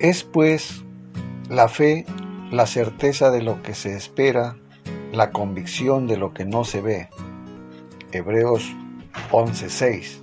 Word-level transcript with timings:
Es 0.00 0.24
pues 0.24 0.82
la 1.50 1.68
fe 1.68 2.06
la 2.50 2.66
certeza 2.66 3.30
de 3.30 3.42
lo 3.42 3.62
que 3.62 3.74
se 3.74 3.94
espera, 3.94 4.56
la 5.12 5.30
convicción 5.30 6.06
de 6.06 6.16
lo 6.16 6.32
que 6.32 6.46
no 6.46 6.64
se 6.64 6.80
ve. 6.80 7.10
Hebreos 8.10 8.64
11:6. 9.30 10.22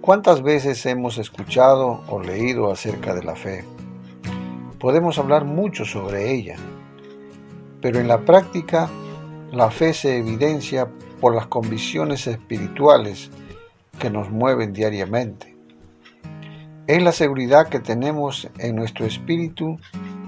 ¿Cuántas 0.00 0.42
veces 0.42 0.86
hemos 0.86 1.18
escuchado 1.18 2.02
o 2.08 2.22
leído 2.22 2.72
acerca 2.72 3.14
de 3.14 3.22
la 3.22 3.36
fe? 3.36 3.66
Podemos 4.80 5.18
hablar 5.18 5.44
mucho 5.44 5.84
sobre 5.84 6.32
ella, 6.32 6.56
pero 7.82 8.00
en 8.00 8.08
la 8.08 8.24
práctica 8.24 8.88
la 9.52 9.70
fe 9.70 9.92
se 9.92 10.16
evidencia 10.16 10.88
por 11.20 11.34
las 11.34 11.48
convicciones 11.48 12.26
espirituales 12.26 13.30
que 13.98 14.08
nos 14.08 14.30
mueven 14.30 14.72
diariamente. 14.72 15.51
Es 16.88 17.00
la 17.00 17.12
seguridad 17.12 17.68
que 17.68 17.78
tenemos 17.78 18.50
en 18.58 18.74
nuestro 18.74 19.06
espíritu 19.06 19.78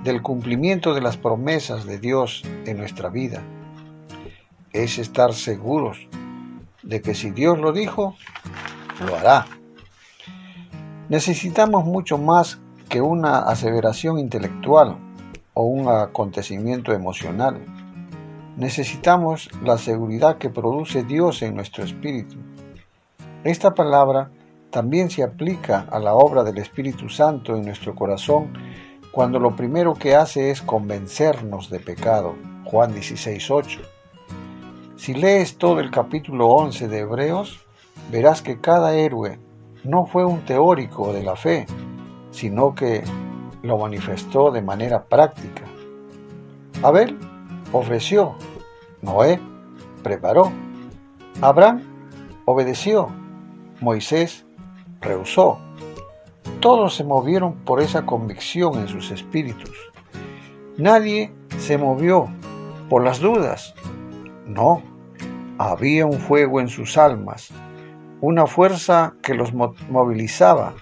del 0.04 0.22
cumplimiento 0.22 0.94
de 0.94 1.00
las 1.00 1.16
promesas 1.16 1.84
de 1.84 1.98
Dios 1.98 2.44
en 2.64 2.76
nuestra 2.76 3.08
vida. 3.08 3.42
Es 4.72 4.98
estar 4.98 5.34
seguros 5.34 6.06
de 6.84 7.02
que 7.02 7.16
si 7.16 7.32
Dios 7.32 7.58
lo 7.58 7.72
dijo, 7.72 8.14
lo 9.04 9.16
hará. 9.16 9.46
Necesitamos 11.08 11.86
mucho 11.86 12.18
más 12.18 12.60
que 12.88 13.00
una 13.00 13.38
aseveración 13.38 14.20
intelectual 14.20 14.96
o 15.54 15.64
un 15.64 15.88
acontecimiento 15.88 16.92
emocional. 16.92 17.64
Necesitamos 18.56 19.50
la 19.64 19.76
seguridad 19.76 20.38
que 20.38 20.50
produce 20.50 21.02
Dios 21.02 21.42
en 21.42 21.56
nuestro 21.56 21.82
espíritu. 21.82 22.36
Esta 23.42 23.74
palabra 23.74 24.30
también 24.74 25.08
se 25.08 25.22
aplica 25.22 25.86
a 25.88 26.00
la 26.00 26.14
obra 26.14 26.42
del 26.42 26.58
Espíritu 26.58 27.08
Santo 27.08 27.54
en 27.54 27.64
nuestro 27.64 27.94
corazón 27.94 28.52
cuando 29.12 29.38
lo 29.38 29.54
primero 29.54 29.94
que 29.94 30.16
hace 30.16 30.50
es 30.50 30.62
convencernos 30.62 31.70
de 31.70 31.78
pecado. 31.78 32.34
Juan 32.64 32.92
16.8. 32.92 33.78
Si 34.96 35.14
lees 35.14 35.58
todo 35.58 35.78
el 35.78 35.92
capítulo 35.92 36.48
11 36.48 36.88
de 36.88 36.98
Hebreos, 36.98 37.64
verás 38.10 38.42
que 38.42 38.60
cada 38.60 38.96
héroe 38.96 39.38
no 39.84 40.06
fue 40.06 40.24
un 40.24 40.44
teórico 40.44 41.12
de 41.12 41.22
la 41.22 41.36
fe, 41.36 41.66
sino 42.32 42.74
que 42.74 43.04
lo 43.62 43.78
manifestó 43.78 44.50
de 44.50 44.60
manera 44.60 45.04
práctica. 45.04 45.62
Abel 46.82 47.16
ofreció, 47.70 48.34
Noé 49.02 49.38
preparó, 50.02 50.50
Abraham 51.40 51.82
obedeció, 52.44 53.06
Moisés 53.80 54.44
rehusó. 55.04 55.58
Todos 56.60 56.96
se 56.96 57.04
movieron 57.04 57.54
por 57.64 57.80
esa 57.80 58.06
convicción 58.06 58.80
en 58.80 58.88
sus 58.88 59.10
espíritus. 59.10 59.76
Nadie 60.76 61.32
se 61.58 61.78
movió 61.78 62.28
por 62.88 63.04
las 63.04 63.20
dudas. 63.20 63.74
No, 64.46 64.82
había 65.58 66.06
un 66.06 66.18
fuego 66.18 66.60
en 66.60 66.68
sus 66.68 66.98
almas, 66.98 67.50
una 68.20 68.46
fuerza 68.46 69.14
que 69.22 69.34
los 69.34 69.52
movilizaba. 69.52 70.74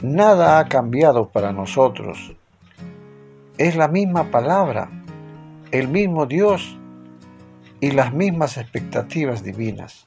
Nada 0.00 0.58
ha 0.58 0.68
cambiado 0.68 1.28
para 1.28 1.52
nosotros. 1.52 2.34
Es 3.58 3.76
la 3.76 3.88
misma 3.88 4.30
palabra, 4.30 4.90
el 5.70 5.88
mismo 5.88 6.26
Dios 6.26 6.76
y 7.80 7.90
las 7.90 8.12
mismas 8.12 8.58
expectativas 8.58 9.42
divinas. 9.42 10.06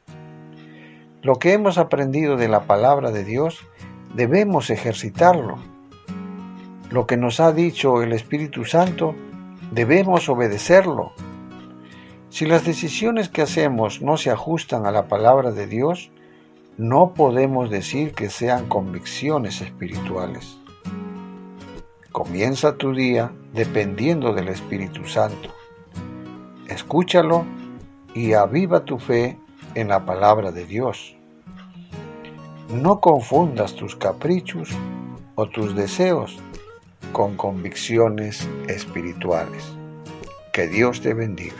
Lo 1.26 1.40
que 1.40 1.54
hemos 1.54 1.80
aprendido 1.80 2.38
de 2.38 2.48
la 2.48 2.68
palabra 2.68 3.10
de 3.10 3.24
Dios 3.24 3.66
debemos 4.14 4.70
ejercitarlo. 4.70 5.58
Lo 6.92 7.08
que 7.08 7.18
nos 7.18 7.40
ha 7.40 7.52
dicho 7.52 8.04
el 8.04 8.14
Espíritu 8.14 8.64
Santo, 8.64 9.16
debemos 9.72 10.30
obedecerlo. 10.30 11.14
Si 12.30 12.46
las 12.46 12.64
decisiones 12.64 13.28
que 13.28 13.42
hacemos 13.42 14.04
no 14.04 14.18
se 14.18 14.30
ajustan 14.30 14.86
a 14.86 14.92
la 14.92 15.08
palabra 15.08 15.52
de 15.52 15.66
Dios, 15.66 16.12
no 16.78 17.16
podemos 17.16 17.72
decir 17.72 18.14
que 18.14 18.30
sean 18.30 18.70
convicciones 18.70 19.62
espirituales. 19.62 20.60
Comienza 22.12 22.78
tu 22.78 22.94
día 22.94 23.32
dependiendo 23.52 24.32
del 24.32 24.50
Espíritu 24.50 25.08
Santo. 25.08 25.50
Escúchalo 26.68 27.46
y 28.14 28.34
aviva 28.34 28.86
tu 28.86 29.00
fe 29.00 29.40
en 29.74 29.88
la 29.88 30.06
palabra 30.06 30.52
de 30.52 30.68
Dios. 30.68 31.15
No 32.82 33.00
confundas 33.00 33.74
tus 33.74 33.96
caprichos 33.96 34.70
o 35.36 35.48
tus 35.48 35.78
deseos 35.78 36.38
con 37.14 37.38
convicciones 37.38 38.50
espirituales. 38.68 39.64
Que 40.52 40.68
Dios 40.68 41.00
te 41.00 41.14
bendiga. 41.14 41.56